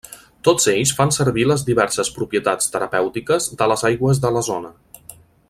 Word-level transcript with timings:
Tots 0.47 0.63
ells 0.71 0.93
fan 1.01 1.11
servir 1.17 1.45
les 1.49 1.65
diverses 1.67 2.09
propietats 2.15 2.73
terapèutiques 2.77 3.51
de 3.61 3.69
les 3.73 3.85
aigües 3.91 4.25
de 4.27 4.33
la 4.39 4.43
zona. 4.49 4.75